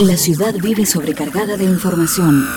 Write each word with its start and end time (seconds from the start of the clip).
La 0.00 0.16
ciudad 0.16 0.54
vive 0.54 0.86
sobrecargada 0.86 1.58
de 1.58 1.64
información. 1.64 2.48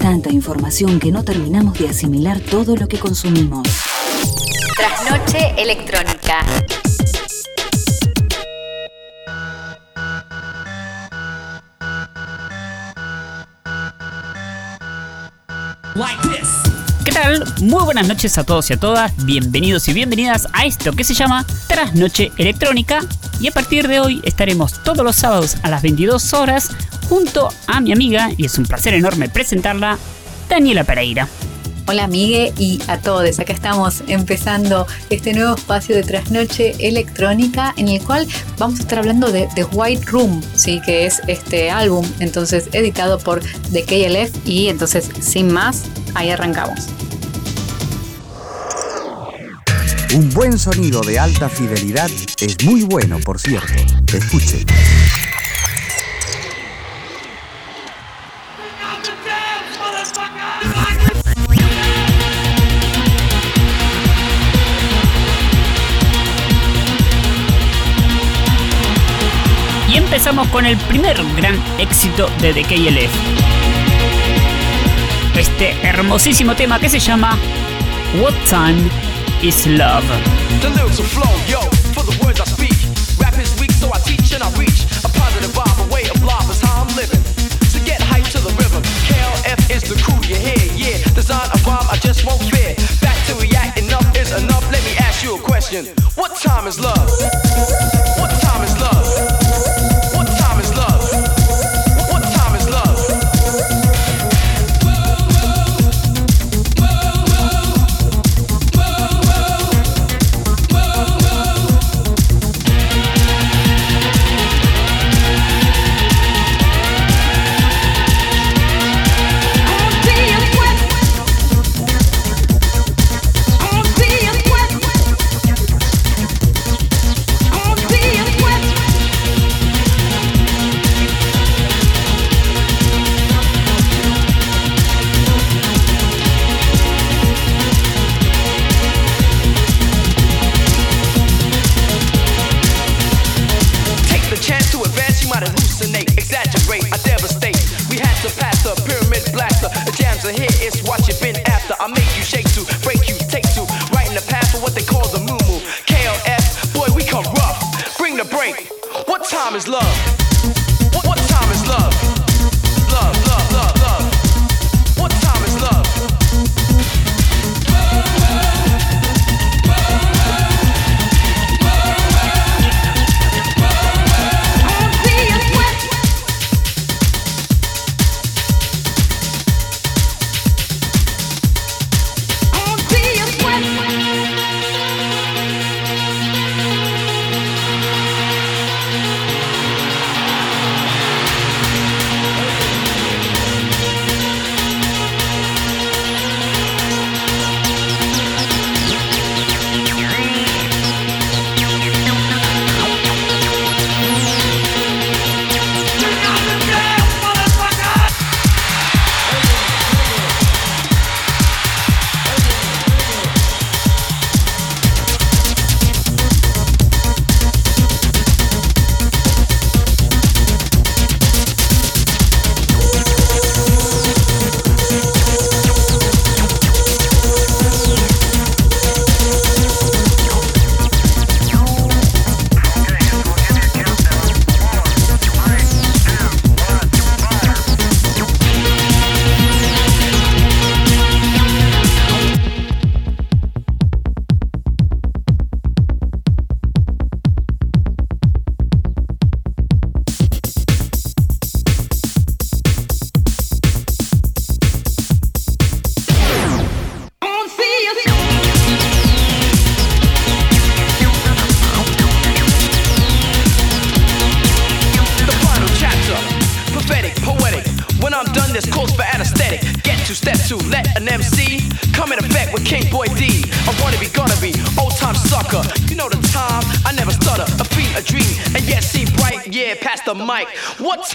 Tanta 0.00 0.32
información 0.32 0.98
que 0.98 1.12
no 1.12 1.22
terminamos 1.22 1.78
de 1.78 1.88
asimilar 1.88 2.40
todo 2.40 2.74
lo 2.74 2.88
que 2.88 2.98
consumimos. 2.98 3.68
Trasnoche 4.76 5.54
electrónica. 5.56 6.40
¿Qué 15.94 16.53
Muy 17.60 17.84
buenas 17.84 18.08
noches 18.08 18.38
a 18.38 18.44
todos 18.44 18.68
y 18.70 18.72
a 18.72 18.76
todas, 18.76 19.12
bienvenidos 19.24 19.86
y 19.86 19.92
bienvenidas 19.92 20.48
a 20.52 20.66
esto 20.66 20.92
que 20.92 21.04
se 21.04 21.14
llama 21.14 21.46
Trasnoche 21.68 22.32
Electrónica 22.38 23.00
y 23.40 23.46
a 23.46 23.52
partir 23.52 23.86
de 23.86 24.00
hoy 24.00 24.20
estaremos 24.24 24.82
todos 24.82 25.04
los 25.04 25.14
sábados 25.14 25.56
a 25.62 25.70
las 25.70 25.82
22 25.82 26.34
horas 26.34 26.70
junto 27.08 27.50
a 27.68 27.80
mi 27.80 27.92
amiga, 27.92 28.30
y 28.36 28.46
es 28.46 28.58
un 28.58 28.66
placer 28.66 28.94
enorme 28.94 29.28
presentarla, 29.28 29.96
Daniela 30.48 30.82
Pereira. 30.82 31.28
Hola 31.86 32.08
Migue 32.08 32.52
y 32.58 32.80
a 32.88 32.98
todos, 32.98 33.38
acá 33.38 33.52
estamos 33.52 34.02
empezando 34.08 34.86
este 35.08 35.34
nuevo 35.34 35.54
espacio 35.54 35.94
de 35.94 36.02
trasnoche 36.02 36.74
electrónica 36.80 37.74
en 37.76 37.88
el 37.88 38.02
cual 38.02 38.26
vamos 38.58 38.80
a 38.80 38.82
estar 38.82 38.98
hablando 38.98 39.30
de 39.30 39.48
The 39.54 39.64
White 39.64 40.06
Room, 40.06 40.42
¿sí? 40.56 40.80
que 40.84 41.06
es 41.06 41.22
este 41.28 41.70
álbum 41.70 42.04
entonces 42.18 42.68
editado 42.72 43.18
por 43.20 43.40
The 43.72 43.84
KLF 43.84 44.46
y 44.46 44.68
entonces 44.68 45.10
sin 45.20 45.52
más, 45.52 45.84
ahí 46.14 46.30
arrancamos. 46.30 46.88
Un 50.14 50.30
buen 50.30 50.56
sonido 50.56 51.00
de 51.00 51.18
alta 51.18 51.48
fidelidad 51.48 52.08
es 52.40 52.64
muy 52.64 52.84
bueno, 52.84 53.18
por 53.18 53.40
cierto. 53.40 53.72
Escuche. 54.12 54.64
Y 69.88 69.96
empezamos 69.96 70.46
con 70.48 70.64
el 70.64 70.76
primer 70.76 71.16
gran 71.36 71.60
éxito 71.80 72.30
de 72.40 72.54
The 72.54 72.62
KLF. 72.62 73.12
Este 75.36 75.72
hermosísimo 75.82 76.54
tema 76.54 76.78
que 76.78 76.88
se 76.88 77.00
llama 77.00 77.36
What 78.20 78.34
Time 78.48 79.03
is 79.42 79.66
Love. 79.66 80.04
The 80.60 80.70
lyrics 80.70 80.98
will 80.98 81.10
flow, 81.10 81.32
yo, 81.48 81.60
for 81.96 82.04
the 82.04 82.16
words 82.24 82.40
I 82.40 82.44
speak. 82.44 82.76
Rap 83.18 83.38
is 83.38 83.50
weak, 83.60 83.72
so 83.72 83.90
I 83.92 83.98
teach 84.04 84.32
and 84.32 84.42
I 84.42 84.50
reach. 84.58 84.84
A 85.04 85.08
positive 85.08 85.50
vibe, 85.50 85.78
a 85.80 85.86
way 85.92 86.04
of 86.12 86.22
life 86.22 86.48
is 86.50 86.60
how 86.60 86.84
I'm 86.84 86.92
living. 86.94 87.20
So 87.72 87.78
get 87.84 88.00
hyped 88.00 88.30
to 88.32 88.40
the 88.44 88.52
rhythm. 88.60 88.82
KLF 89.08 89.60
is 89.70 89.82
the 89.82 89.96
crew 90.02 90.20
you 90.28 90.36
hear, 90.36 90.64
yeah. 90.76 90.98
Design 91.14 91.48
a 91.50 91.58
rhyme, 91.66 91.88
I 91.90 91.96
just 92.00 92.26
won't 92.26 92.42
fear. 92.52 92.76
Back 93.00 93.18
to 93.26 93.34
react, 93.40 93.78
enough 93.78 94.06
is 94.16 94.30
enough. 94.32 94.64
Let 94.70 94.82
me 94.84 94.94
ask 94.98 95.24
you 95.24 95.36
a 95.36 95.40
question. 95.40 95.86
What 96.14 96.36
time 96.36 96.66
is 96.66 96.78
love? 96.78 97.08
What 98.20 98.30
time 98.40 98.62
is 98.62 98.74
love? 98.80 99.33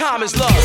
Time 0.09 0.23
is 0.23 0.35
love? 0.39 0.58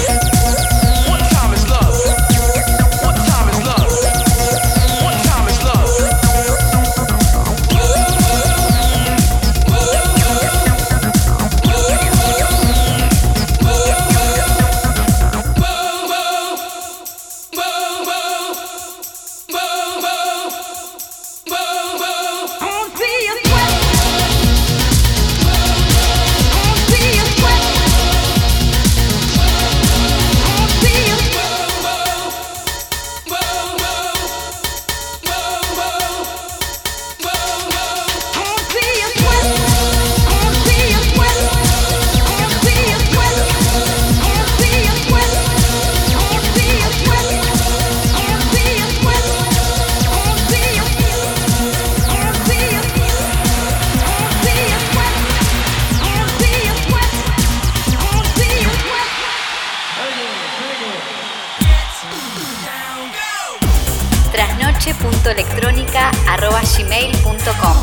tras.electrónica.gmail.com 66.76 67.76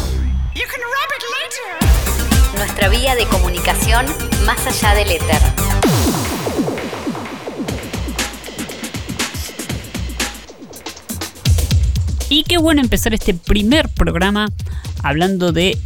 Nuestra 2.57 2.89
vía 2.89 3.15
de 3.15 3.25
comunicación 3.25 4.05
más 4.45 4.65
allá 4.67 4.95
del 4.95 5.11
éter. 5.11 5.37
Y 12.29 12.43
qué 12.43 12.57
bueno 12.57 12.81
empezar 12.81 13.13
este 13.13 13.33
primer 13.33 13.89
programa 13.89 14.49
hablando 15.03 15.51
de 15.51 15.77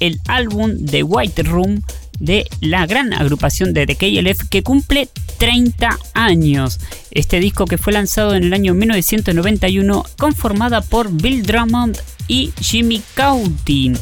el 0.00 0.20
álbum 0.28 0.72
de 0.78 1.02
White 1.02 1.42
Room 1.44 1.82
de 2.18 2.46
la 2.60 2.86
gran 2.86 3.12
agrupación 3.12 3.74
de 3.74 3.86
The 3.86 3.96
KLF 3.96 4.48
que 4.48 4.62
cumple 4.62 5.08
30 5.38 5.98
años. 6.14 6.80
Este 7.10 7.40
disco 7.40 7.66
que 7.66 7.78
fue 7.78 7.92
lanzado 7.92 8.34
en 8.34 8.44
el 8.44 8.52
año 8.52 8.74
1991 8.74 10.04
conformada 10.18 10.80
por 10.80 11.10
Bill 11.10 11.42
Drummond 11.42 11.98
y 12.28 12.52
Jimmy 12.60 13.02
Cauty. 13.14 13.92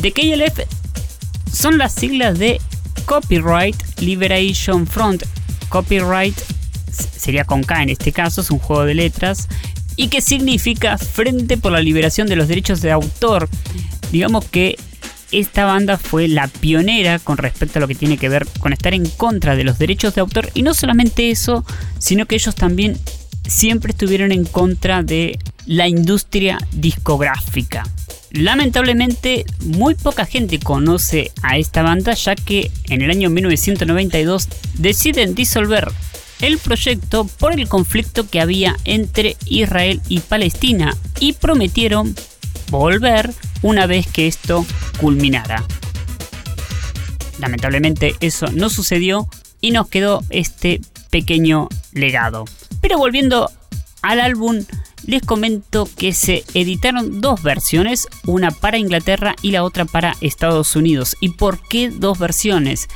The 0.00 0.12
KLF 0.12 0.60
son 1.52 1.78
las 1.78 1.94
siglas 1.94 2.38
de 2.38 2.60
Copyright 3.04 3.76
Liberation 4.00 4.86
Front. 4.86 5.24
Copyright 5.68 6.38
sería 6.90 7.44
con 7.44 7.62
K 7.62 7.82
en 7.82 7.90
este 7.90 8.12
caso, 8.12 8.40
es 8.40 8.50
un 8.50 8.58
juego 8.58 8.84
de 8.84 8.94
letras. 8.94 9.48
Y 9.96 10.08
que 10.08 10.20
significa 10.20 10.98
Frente 10.98 11.56
por 11.56 11.72
la 11.72 11.80
Liberación 11.80 12.28
de 12.28 12.36
los 12.36 12.48
Derechos 12.48 12.82
de 12.82 12.92
Autor. 12.92 13.48
Digamos 14.12 14.44
que 14.44 14.76
esta 15.32 15.64
banda 15.64 15.98
fue 15.98 16.28
la 16.28 16.48
pionera 16.48 17.18
con 17.18 17.36
respecto 17.36 17.78
a 17.78 17.80
lo 17.80 17.88
que 17.88 17.94
tiene 17.94 18.16
que 18.16 18.28
ver 18.28 18.46
con 18.60 18.72
estar 18.72 18.94
en 18.94 19.08
contra 19.08 19.56
de 19.56 19.64
los 19.64 19.78
derechos 19.78 20.14
de 20.14 20.20
autor. 20.20 20.50
Y 20.54 20.62
no 20.62 20.74
solamente 20.74 21.30
eso, 21.30 21.64
sino 21.98 22.26
que 22.26 22.36
ellos 22.36 22.54
también 22.54 22.98
siempre 23.46 23.92
estuvieron 23.92 24.32
en 24.32 24.44
contra 24.44 25.02
de 25.02 25.38
la 25.66 25.88
industria 25.88 26.58
discográfica. 26.72 27.84
Lamentablemente, 28.30 29.44
muy 29.60 29.94
poca 29.94 30.26
gente 30.26 30.58
conoce 30.58 31.32
a 31.42 31.58
esta 31.58 31.82
banda, 31.82 32.14
ya 32.14 32.34
que 32.34 32.70
en 32.88 33.02
el 33.02 33.10
año 33.10 33.30
1992 33.30 34.48
deciden 34.74 35.34
disolver 35.34 35.88
el 36.40 36.58
proyecto 36.58 37.24
por 37.24 37.52
el 37.52 37.68
conflicto 37.68 38.28
que 38.28 38.40
había 38.40 38.76
entre 38.84 39.36
Israel 39.46 40.00
y 40.08 40.20
Palestina 40.20 40.94
y 41.18 41.32
prometieron 41.32 42.14
volver 42.70 43.32
una 43.62 43.86
vez 43.86 44.06
que 44.06 44.26
esto 44.26 44.66
culminara. 45.00 45.64
Lamentablemente 47.38 48.16
eso 48.20 48.48
no 48.52 48.68
sucedió 48.70 49.28
y 49.60 49.70
nos 49.70 49.88
quedó 49.88 50.22
este 50.30 50.80
pequeño 51.10 51.68
legado. 51.92 52.44
Pero 52.86 52.98
volviendo 52.98 53.50
al 54.00 54.20
álbum, 54.20 54.64
les 55.06 55.20
comento 55.20 55.88
que 55.96 56.12
se 56.12 56.44
editaron 56.54 57.20
dos 57.20 57.42
versiones, 57.42 58.06
una 58.26 58.52
para 58.52 58.78
Inglaterra 58.78 59.34
y 59.42 59.50
la 59.50 59.64
otra 59.64 59.86
para 59.86 60.14
Estados 60.20 60.76
Unidos. 60.76 61.16
¿Y 61.20 61.30
por 61.30 61.60
qué 61.66 61.90
dos 61.90 62.20
versiones? 62.20 62.86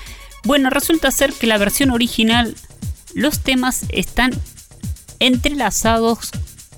Bueno, 0.44 0.70
resulta 0.70 1.10
ser 1.10 1.32
que 1.32 1.48
la 1.48 1.58
versión 1.58 1.90
original, 1.90 2.54
los 3.14 3.40
temas 3.40 3.87
están 3.88 4.31
entrelazados 5.19 6.31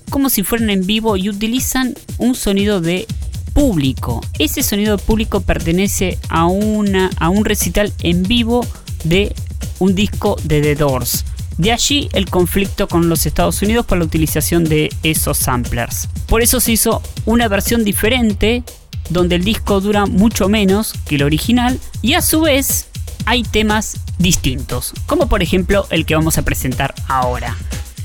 como 0.09 0.31
si 0.31 0.41
fueran 0.41 0.71
en 0.71 0.87
vivo 0.87 1.15
y 1.15 1.29
utilizan 1.29 1.93
un 2.17 2.33
sonido 2.33 2.81
de 2.81 3.05
público. 3.53 4.21
Ese 4.39 4.63
sonido 4.63 4.97
de 4.97 5.03
público 5.03 5.41
pertenece 5.41 6.17
a, 6.29 6.47
una, 6.47 7.11
a 7.17 7.29
un 7.29 7.45
recital 7.45 7.93
en 7.99 8.23
vivo 8.23 8.65
de 9.03 9.35
un 9.77 9.93
disco 9.93 10.35
de 10.45 10.61
The 10.61 10.73
Doors. 10.73 11.25
De 11.57 11.71
allí 11.71 12.09
el 12.13 12.29
conflicto 12.29 12.87
con 12.87 13.09
los 13.09 13.25
Estados 13.25 13.61
Unidos 13.61 13.85
por 13.85 13.97
la 13.97 14.05
utilización 14.05 14.63
de 14.63 14.89
esos 15.03 15.37
samplers. 15.37 16.09
Por 16.27 16.41
eso 16.41 16.59
se 16.59 16.71
hizo 16.71 17.01
una 17.25 17.47
versión 17.47 17.83
diferente 17.83 18.63
donde 19.09 19.35
el 19.35 19.43
disco 19.43 19.81
dura 19.81 20.05
mucho 20.05 20.49
menos 20.49 20.93
que 21.05 21.15
el 21.15 21.23
original 21.23 21.79
y 22.01 22.13
a 22.13 22.21
su 22.21 22.41
vez 22.41 22.87
hay 23.25 23.43
temas 23.43 23.97
distintos, 24.17 24.93
como 25.05 25.27
por 25.27 25.41
ejemplo 25.41 25.87
el 25.89 26.05
que 26.05 26.15
vamos 26.15 26.37
a 26.37 26.43
presentar 26.43 26.93
ahora. 27.07 27.55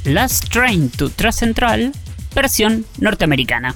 Last 0.04 0.48
Train 0.48 0.90
to 0.90 1.10
Trust 1.10 1.40
Central, 1.40 1.92
versión 2.34 2.86
norteamericana. 2.98 3.74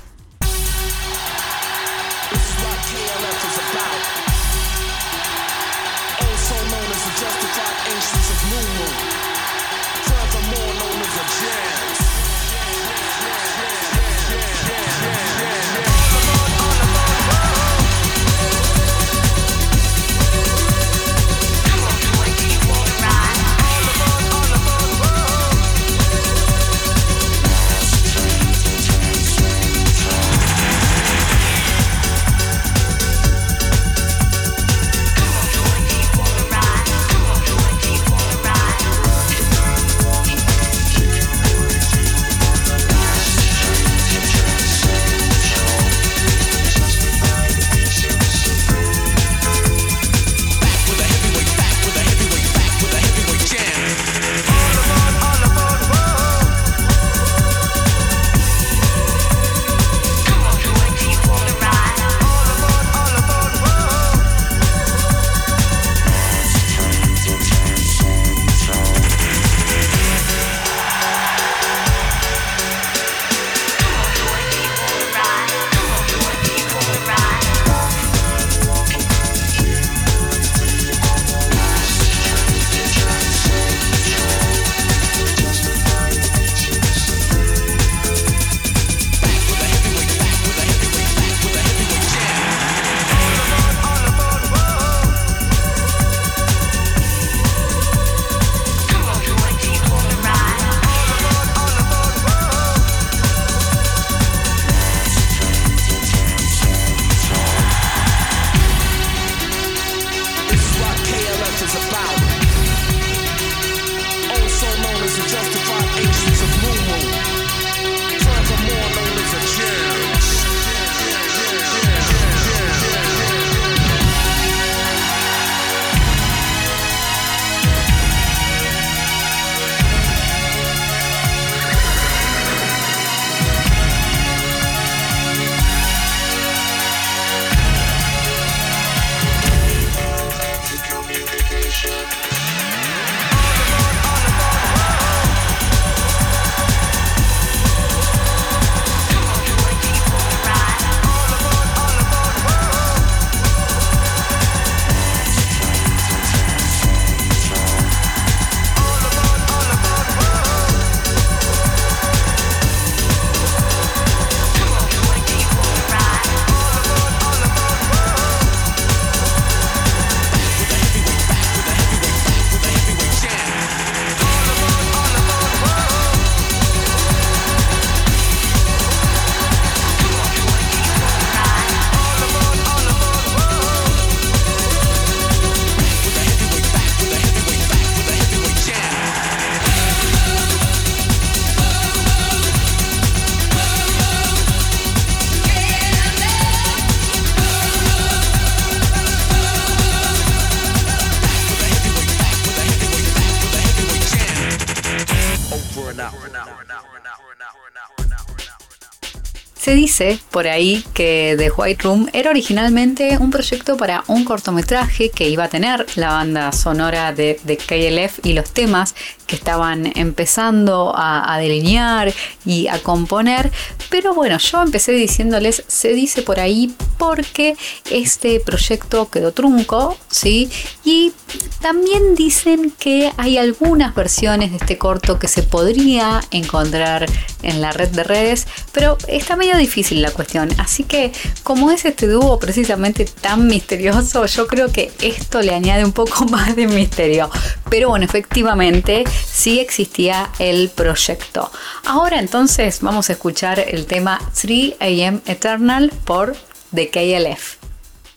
Dice 209.93 210.19
por 210.31 210.49
ahí 210.49 210.83
que 210.95 211.35
The 211.37 211.51
White 211.51 211.83
Room 211.83 212.09
era 212.15 212.31
originalmente 212.31 213.19
un 213.19 213.31
proyecto 213.31 213.77
para 213.77 214.05
un 214.07 214.25
cortometraje 214.25 215.11
que 215.11 215.29
iba 215.29 215.45
a 215.45 215.49
tener 215.49 215.85
la 215.97 216.13
banda 216.13 216.51
sonora 216.53 217.13
de, 217.13 217.39
de 217.45 217.59
KLF 217.59 218.25
y 218.25 218.33
los 218.33 218.51
temas 218.53 218.95
estaban 219.37 219.93
empezando 219.97 220.93
a, 220.95 221.35
a, 221.35 221.39
delinear 221.39 222.13
y 222.45 222.69
a 222.69 222.79
componer. 222.83 223.51
Pero 223.91 224.15
bueno, 224.15 224.39
yo 224.39 224.63
empecé 224.63 224.93
diciéndoles, 224.93 225.65
se 225.67 225.93
dice 225.95 226.23
por 226.23 226.41
ahí 226.41 226.75
porque 226.99 227.57
este 227.91 228.41
proyecto 228.41 229.11
quedó 229.11 229.33
trunco, 229.33 229.97
¿sí? 230.09 230.51
Y 230.85 231.13
también 231.61 232.15
dicen 232.15 232.73
que 232.79 233.13
hay 233.17 233.39
algunas 233.39 233.95
versiones 233.95 234.51
de 234.51 234.57
este 234.57 234.79
corto 234.79 235.19
que 235.19 235.29
se 235.29 235.43
podría 235.43 236.21
encontrar 236.31 237.07
en 237.43 237.61
la 237.61 237.73
red 237.73 237.89
de 237.89 238.05
redes, 238.05 238.47
pero 238.73 238.99
está 239.09 239.37
medio 239.37 239.57
difícil 239.57 240.03
la 240.03 240.11
cuestión. 240.11 240.49
Así 240.59 240.85
que 240.85 241.13
como 241.43 241.71
es 241.71 241.85
este 241.85 242.07
dúo 242.07 242.39
precisamente 242.39 243.05
tan 243.05 243.47
misterioso, 243.47 244.27
yo 244.27 244.47
creo 244.47 244.73
que 244.73 244.91
esto 245.01 245.41
le 245.41 245.55
añade 245.55 245.85
un 245.85 245.93
poco 245.93 246.25
más 246.31 246.57
de 246.57 246.67
misterio. 246.67 247.31
Pero 247.71 247.89
bueno, 247.91 248.05
efectivamente 248.05 249.05
sí 249.25 249.61
existía 249.61 250.31
el 250.39 250.71
proyecto. 250.71 251.51
Ahora 251.85 252.19
entonces 252.19 252.81
vamos 252.81 253.11
a 253.11 253.13
escuchar 253.15 253.59
el 253.61 253.87
tema 253.87 254.19
3 254.41 254.75
AM 254.81 255.23
Eternal 255.27 255.93
por 256.05 256.37
The 256.75 256.91
KLF. 256.91 257.57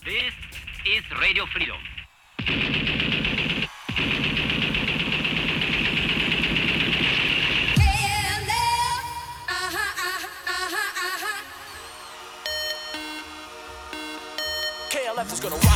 This 0.03 0.33
is 0.85 1.03
Radio 1.19 1.45
Freedom. 1.47 1.77
KLF 14.89 15.33
is 15.33 15.39
gonna 15.39 15.55
rock 15.55 15.74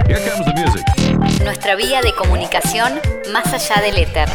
here 0.08 0.18
comes 0.28 0.44
the 0.44 0.52
music. 0.56 0.84
Nuestra 1.44 1.76
vía 1.76 2.02
de 2.02 2.12
comunicación 2.14 3.00
más 3.32 3.54
allá 3.54 3.80
del 3.80 3.96
éter. 3.98 4.28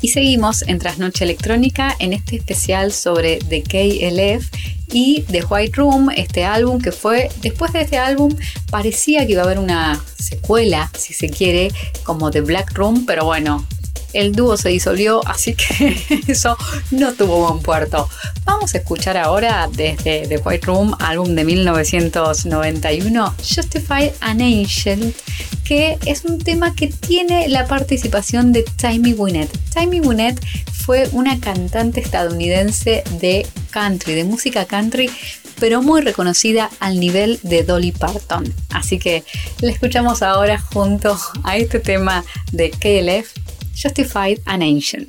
Y 0.00 0.08
seguimos 0.08 0.62
en 0.62 0.78
Trasnoche 0.78 1.24
Electrónica 1.24 1.94
en 1.98 2.14
este 2.14 2.36
especial 2.36 2.92
sobre 2.92 3.40
The 3.40 3.62
KLF 3.62 4.73
y 4.94 5.22
The 5.22 5.44
White 5.44 5.76
Room, 5.76 6.08
este 6.16 6.44
álbum 6.44 6.80
que 6.80 6.92
fue, 6.92 7.28
después 7.42 7.72
de 7.72 7.82
este 7.82 7.98
álbum 7.98 8.34
parecía 8.70 9.26
que 9.26 9.32
iba 9.32 9.42
a 9.42 9.44
haber 9.44 9.58
una 9.58 10.00
secuela, 10.16 10.90
si 10.96 11.12
se 11.12 11.28
quiere, 11.28 11.72
como 12.04 12.30
The 12.30 12.42
Black 12.42 12.72
Room, 12.74 13.04
pero 13.04 13.24
bueno, 13.24 13.66
el 14.12 14.32
dúo 14.32 14.56
se 14.56 14.68
disolvió, 14.68 15.20
así 15.26 15.54
que 15.54 15.96
eso 16.28 16.56
no 16.92 17.12
tuvo 17.12 17.48
buen 17.48 17.60
puerto. 17.60 18.08
Vamos 18.44 18.72
a 18.74 18.78
escuchar 18.78 19.16
ahora 19.16 19.68
desde 19.72 20.28
The 20.28 20.38
White 20.38 20.66
Room, 20.66 20.94
álbum 21.00 21.34
de 21.34 21.44
1991, 21.44 23.34
Justified 23.38 24.12
an 24.20 24.40
Angel, 24.40 25.12
que 25.64 25.98
es 26.06 26.24
un 26.24 26.38
tema 26.38 26.76
que 26.76 26.86
tiene 26.86 27.48
la 27.48 27.66
participación 27.66 28.52
de 28.52 28.62
Tammy 28.62 29.12
Wynette. 29.12 29.58
Tammy 29.72 30.00
Wynette 30.00 30.40
fue 30.84 31.08
una 31.12 31.40
cantante 31.40 32.00
estadounidense 32.00 33.04
de 33.20 33.46
country, 33.70 34.14
de 34.14 34.24
música 34.24 34.66
country, 34.66 35.10
pero 35.58 35.80
muy 35.82 36.02
reconocida 36.02 36.68
al 36.78 37.00
nivel 37.00 37.38
de 37.42 37.62
Dolly 37.62 37.92
Parton. 37.92 38.52
Así 38.70 38.98
que 38.98 39.24
la 39.60 39.70
escuchamos 39.70 40.22
ahora 40.22 40.58
junto 40.58 41.18
a 41.42 41.56
este 41.56 41.80
tema 41.80 42.24
de 42.52 42.70
KLF, 42.70 43.32
Justified 43.80 44.40
an 44.44 44.62
Ancient. 44.62 45.08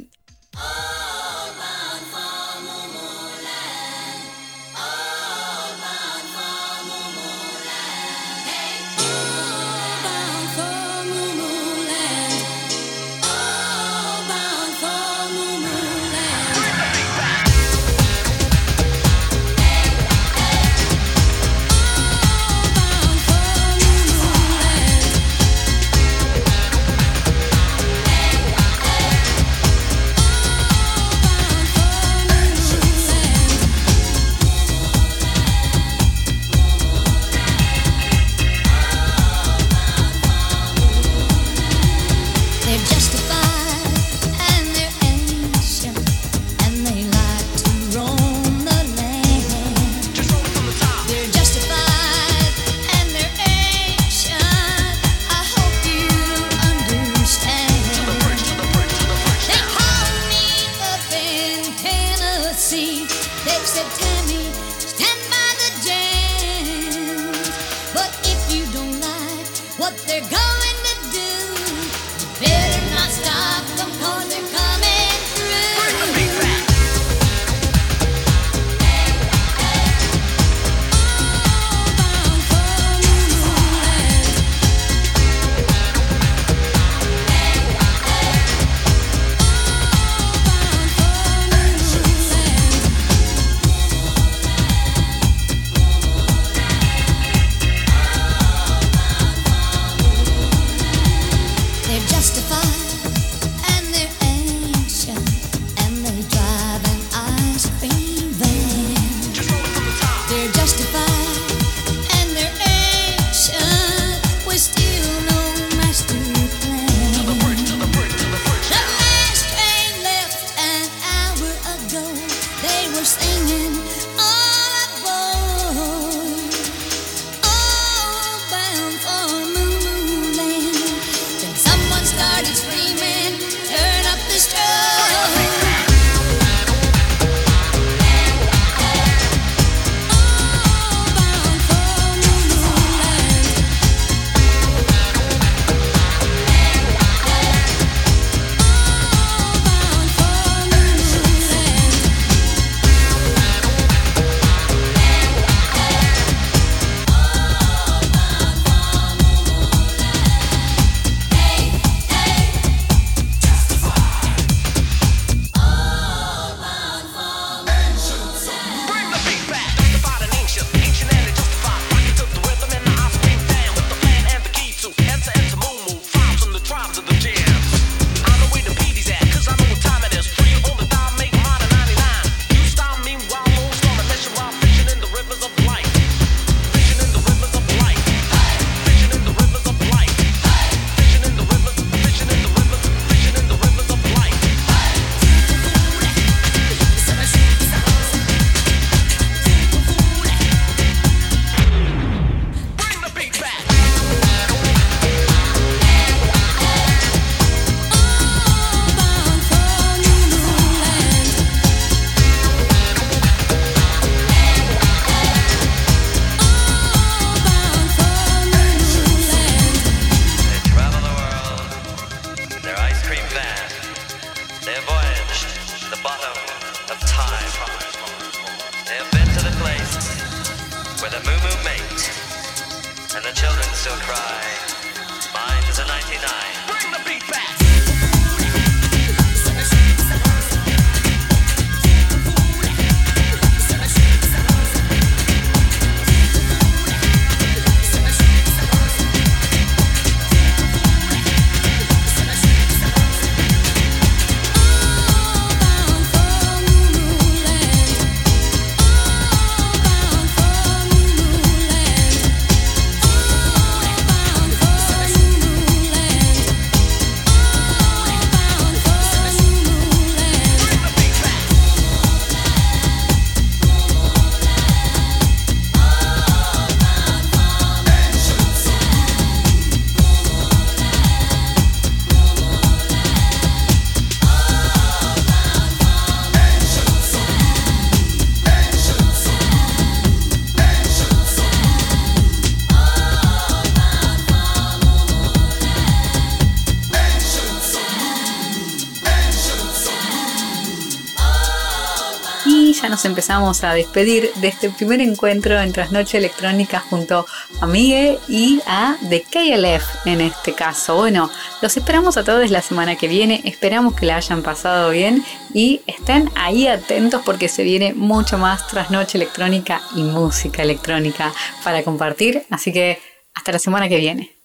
Nos 302.89 303.05
empezamos 303.05 303.63
a 303.63 303.73
despedir 303.73 304.31
de 304.35 304.47
este 304.47 304.69
primer 304.69 305.01
encuentro 305.01 305.59
en 305.59 305.73
Trasnoche 305.73 306.17
Electrónica 306.17 306.79
junto 306.79 307.25
a 307.59 307.67
Miguel 307.67 308.19
y 308.27 308.61
a 308.67 308.97
The 309.09 309.23
KLF 309.23 310.05
en 310.05 310.21
este 310.21 310.53
caso. 310.53 310.95
Bueno, 310.95 311.29
los 311.61 311.75
esperamos 311.77 312.17
a 312.17 312.23
todos 312.23 312.49
la 312.51 312.61
semana 312.61 312.95
que 312.95 313.07
viene, 313.07 313.41
esperamos 313.45 313.95
que 313.95 314.05
la 314.05 314.17
hayan 314.17 314.43
pasado 314.43 314.89
bien 314.91 315.23
y 315.53 315.81
estén 315.87 316.29
ahí 316.35 316.67
atentos 316.67 317.21
porque 317.25 317.47
se 317.47 317.63
viene 317.63 317.93
mucho 317.93 318.37
más 318.37 318.67
Trasnoche 318.67 319.17
Electrónica 319.17 319.81
y 319.95 320.03
música 320.03 320.61
electrónica 320.61 321.33
para 321.63 321.83
compartir, 321.83 322.43
así 322.49 322.71
que 322.71 322.99
hasta 323.33 323.51
la 323.51 323.59
semana 323.59 323.89
que 323.89 323.97
viene. 323.97 324.35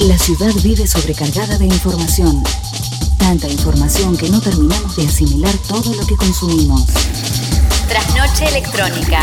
La 0.00 0.18
ciudad 0.18 0.52
vive 0.62 0.86
sobrecargada 0.86 1.58
de 1.58 1.66
información. 1.66 2.42
Tanta 3.22 3.46
información 3.46 4.16
que 4.16 4.28
no 4.28 4.40
terminamos 4.40 4.96
de 4.96 5.06
asimilar 5.06 5.54
todo 5.68 5.94
lo 5.94 6.04
que 6.04 6.16
consumimos. 6.16 6.86
Trasnoche 7.88 8.46
electrónica. 8.46 9.20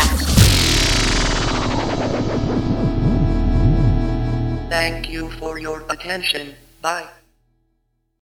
Thank 4.70 5.10
you 5.10 5.28
for 5.38 5.60
your 5.60 5.84
attention. 5.90 6.54
Bye. 6.80 7.19